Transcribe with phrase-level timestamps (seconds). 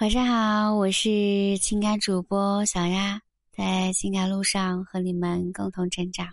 [0.00, 6.28] 晚上好，我是情感主播小丫，在情感路上和你们共同成长。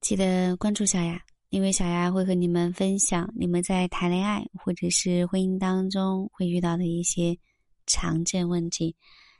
[0.00, 7.38] 记得关注小丫，因为小丫会和你们分享你们在谈恋爱或者是婚姻当中会遇到的一些
[7.86, 8.96] 常见问题。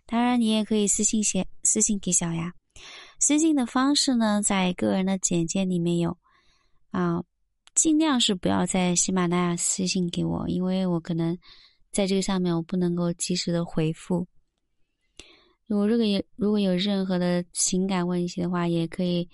[0.06, 2.54] 当然，你也可以私信写私信给小丫，
[3.18, 6.16] 私信的方式呢，在个人的简介里面有
[6.92, 7.24] 啊。
[7.74, 11.36] 尽量是不要在喜马拉雅私信给我，因为我可能
[11.90, 14.26] 在这个上面我不能够及时的回复。
[15.66, 19.26] 如果如果有如果有任何的情感问题的话，也可以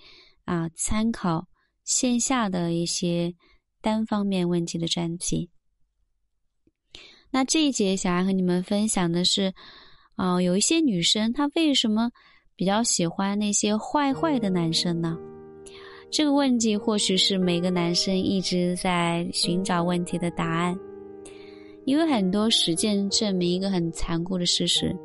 [0.45, 1.45] 啊参考
[1.83, 3.33] 线下的一些
[3.81, 5.49] 单方面问题的专辑。
[7.29, 9.53] 那这一节想要和你们分享的是，
[10.15, 12.09] 啊有一些女生她为什么
[12.55, 15.17] 比较喜欢那些坏坏的男生呢？
[16.11, 20.77] 这个问题或许是每个男生一直在寻找问题的答案，
[21.85, 24.95] 因为很多实践证明一个很残酷的事实：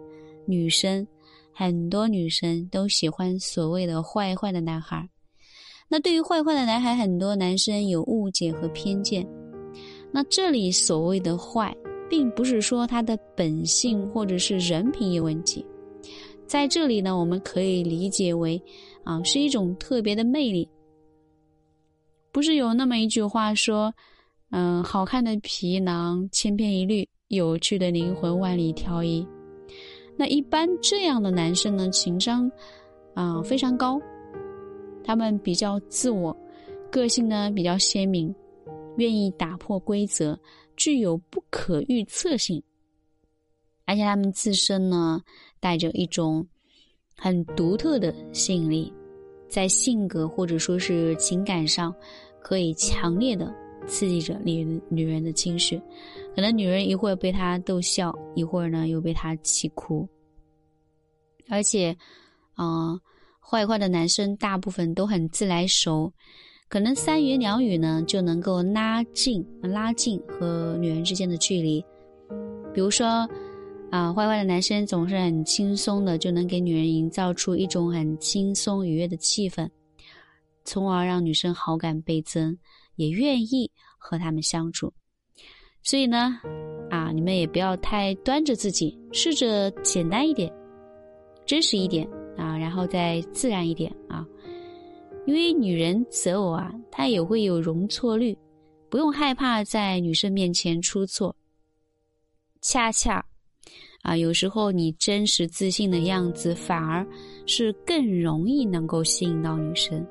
[0.47, 1.07] 女生
[1.53, 5.07] 很多女生都喜欢所谓的坏坏的男孩。
[5.89, 9.27] 那对于坏坏的男孩，很多男生有误解和偏见。
[10.11, 11.77] 那这里所谓的坏，
[12.09, 15.65] 并不是说他的本性或者是人品有问题，
[16.47, 18.61] 在这里呢，我们可以理解为
[19.05, 20.67] 啊，是一种特别的魅力。
[22.35, 23.95] 不是有那么一句话说，
[24.51, 29.25] 嗯，好看的皮囊千篇一律，有趣的灵魂万里挑一。
[30.17, 32.51] 那一般这样的男生呢，情商
[33.15, 34.01] 啊非常高，
[35.05, 36.37] 他们比较自我，
[36.91, 38.35] 个性呢比较鲜明，
[38.97, 40.37] 愿意打破规则，
[40.77, 42.61] 具有不可预测性，
[43.85, 45.23] 而且他们自身呢
[45.61, 46.45] 带着一种
[47.17, 48.93] 很独特的吸引力。
[49.49, 51.95] 在性格或者说是情感上，
[52.41, 53.55] 可以强烈的
[53.87, 55.81] 刺激着女人女人的情绪，
[56.35, 60.09] 可能女人一会儿被他逗笑，一会儿呢又被他气哭。
[61.49, 61.97] 而且，
[62.55, 62.99] 啊，
[63.41, 66.13] 坏坏的男生大部分都很自来熟，
[66.69, 71.85] 可能三言两语呢就能够拉近拉近和女人之间的距离，
[72.73, 73.29] 比如说。
[73.95, 79.71] 啊，坏坏的男生总是很轻松的就能给女人营造出一种很轻松愉悦的气氛，
[80.65, 82.59] 从而让女生好感倍增，
[82.97, 84.93] 也愿意和他们相处。
[85.85, 86.41] 所以呢，
[86.91, 90.53] 啊，你们也不要太端着自己，试着简单一点，
[91.47, 92.05] 真实一点
[92.37, 94.27] 啊，然后再自然一点啊。
[95.25, 98.37] 因为女人择偶啊，她也会有容错率，
[98.91, 101.37] 不用害怕在女生面前出错，
[102.61, 103.25] 恰恰。
[104.05, 107.05] 啊，有时候你真实自信的样子，反而
[107.47, 110.07] 是更容易能够吸引到女生。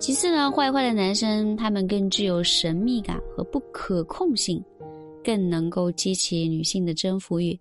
[0.00, 4.60] 其次呢，坏坏的男生他们更具有神秘感和不可控性，
[5.22, 7.56] 更能够激起女性的征服欲。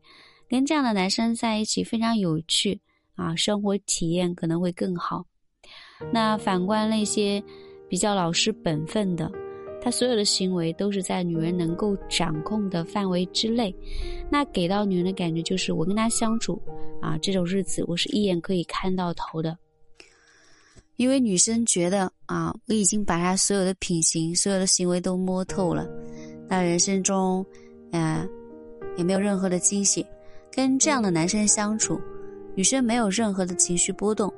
[0.50, 2.82] 跟这样的男生在一起非常有趣
[3.14, 5.24] 啊，生活体验可能会更好。
[6.12, 7.42] 那反观那些
[7.88, 9.32] 比较老实本分的。
[9.86, 13.72] 他所有的行为都是在女人能够掌控的范围之内，
[14.32, 16.60] 那给到女人的感觉就是我跟他相处
[17.00, 19.56] 啊，这种日子我是一眼可以看到头的。
[20.96, 25.88] 因为女生觉得啊，我已经把他所有的品行、所有的行为都摸透了，
[26.50, 27.46] 那人生中，
[27.92, 28.28] 嗯，
[28.98, 30.04] 也没有任何的惊喜。
[30.52, 32.02] 跟这样的男生相处，
[32.56, 34.34] 女生没有任何的情绪波动。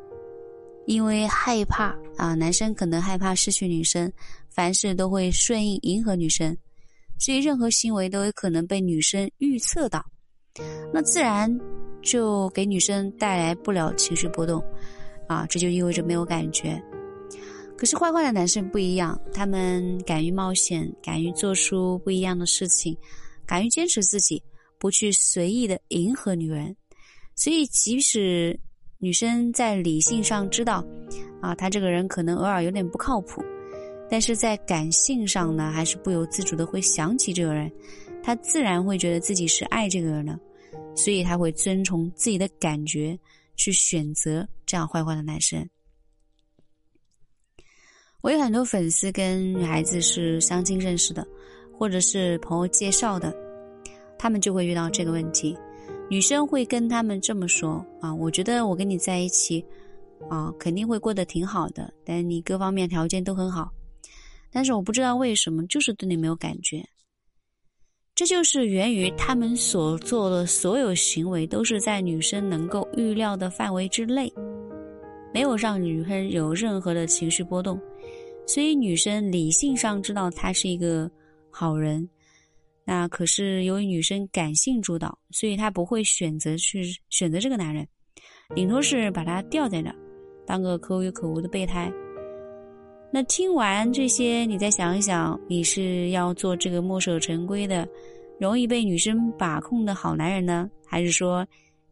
[0.87, 4.11] 因为害怕啊，男生可能害怕失去女生，
[4.49, 6.57] 凡事都会顺应迎合女生，
[7.19, 10.03] 所以任何行为都有可能被女生预测到，
[10.93, 11.53] 那自然
[12.01, 14.63] 就给女生带来不了情绪波动，
[15.27, 16.81] 啊，这就意味着没有感觉。
[17.75, 22.97] 可是坏坏的男生不一样，他们敢于冒险，敢于做出不一样的事情，
[23.45, 24.41] 敢于坚持自己，
[24.79, 26.73] 不去随意的迎合女人，
[27.35, 28.57] 所以即使。
[28.99, 30.83] 女生在理性上知道，
[31.41, 33.43] 啊，他这个人可能偶尔有点不靠谱，
[34.09, 37.71] 但是在感性上呢，还是不由自主的会想起这个人，
[38.23, 40.39] 她自然会觉得自己是爱这个人的，
[40.95, 43.17] 所以她会遵从自己的感觉
[43.55, 45.63] 去选择这样坏坏的男生。
[48.21, 51.25] 我有很多粉丝跟女孩子是相亲认识的，
[51.71, 53.31] 或者是朋友介绍的，
[54.17, 55.55] 他们就会遇到这个问题。
[56.09, 59.63] 女生会跟他们这么说啊，我觉得我跟你在一起，
[60.29, 63.69] 啊，肯定会过得挺好的，但你各方面条件都很好，
[64.49, 66.81] 但是我不知道为什么，就是对你没有感觉。
[68.15, 74.31] 这就是源于他们所做的所有行为都是在女生能够预料的范围之内，
[75.33, 77.79] 没有让女生有任何的情绪波动，
[78.47, 81.11] 所以女生理性上知道他是一个
[81.51, 82.07] 好人。
[82.89, 87.85] 那可是由于女生感性主导，所以她不会选择去选择这个男人，
[88.55, 89.95] 顶多是把他吊在那儿，
[90.45, 91.91] 当个可有可无的备胎。
[93.11, 97.85] 那听完这些，你再想一想，你是要做这个墨守成规的、
[98.39, 101.45] 容易被女生把控的好男人呢，还是说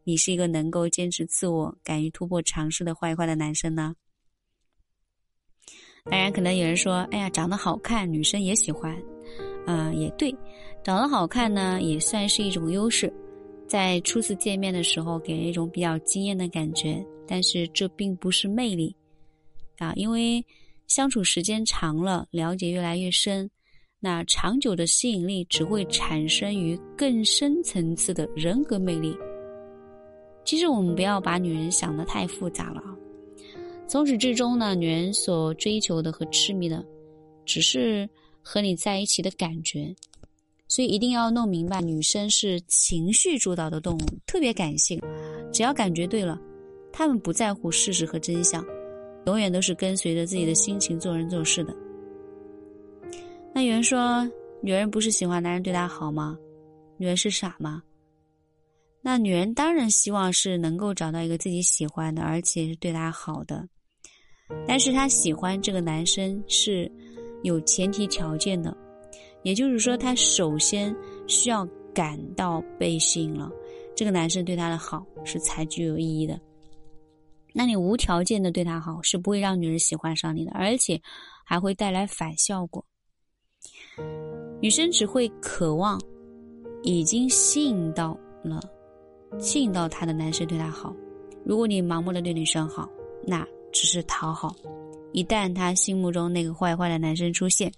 [0.05, 3.93] 你是一个能够坚持自我、敢于突破尝试的坏坏的男生呢？
[6.05, 8.95] 当然，可能有人说：“哎呀，长得好看，女生也喜欢。”
[9.65, 10.33] 啊，也对，
[10.83, 13.11] 长得好看呢，也算是一种优势，
[13.67, 17.03] 在初次见面的时候给人一种比较惊艳的感觉。
[17.27, 18.95] 但是这并不是魅力
[19.77, 20.43] 啊，因为。
[20.87, 23.49] 相处时间长了，了解越来越深，
[23.99, 29.17] 那长久的吸引力只会产生于更深层次的人格魅力。
[30.43, 32.93] 其实我们不要把女人想得太复杂了啊！
[33.87, 36.85] 从始至终呢，女人所追求的和痴迷的，
[37.45, 38.07] 只是
[38.45, 39.93] 和你在一起的感觉。
[40.67, 45.01] 所以一定要弄明白，女生是情绪主导的动物，特别感性。
[45.51, 46.39] 只要感觉对了，
[46.91, 48.65] 她们不在乎事实和真相。
[49.25, 51.75] 永远都是跟随着自己的心情做人做事的。
[53.53, 54.23] 那有人说，
[54.61, 56.37] 女人不是喜欢男人对她好吗？
[56.97, 57.81] 女人是傻吗？
[59.01, 63.67] 那女人当然希望是能够找到一个自己喜欢的，而且是对她好的。
[64.67, 66.91] 但是她喜欢这个男生是
[67.43, 68.75] 有前提条件的，
[69.43, 70.95] 也就是说，他首先
[71.27, 73.51] 需要感到被吸引了，
[73.95, 76.39] 这个男生对他的好是才具有意义的。
[77.53, 81.01] 那你无条件的对他好，是不会让女人喜欢上你的，而且
[81.45, 82.83] 还会带来反效果。
[84.61, 86.01] 女生只会渴望
[86.83, 88.59] 已经吸引到了、
[89.39, 90.93] 吸引到她的男生对她好。
[91.45, 92.89] 如果你盲目的对女生好，
[93.25, 94.53] 那只是讨好。
[95.15, 97.71] 一旦他心目中那个坏坏的男生出现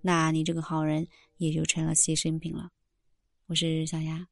[0.00, 2.70] 那你这个好人也就成了牺牲品了。
[3.46, 4.26] 我是小丫。